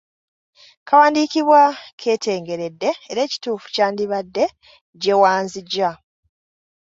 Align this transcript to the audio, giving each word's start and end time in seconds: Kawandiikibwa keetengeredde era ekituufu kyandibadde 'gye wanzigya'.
Kawandiikibwa 0.87 1.61
keetengeredde 1.99 2.89
era 3.11 3.19
ekituufu 3.27 3.67
kyandibadde 3.75 4.45
'gye 4.51 5.13
wanzigya'. 5.21 5.93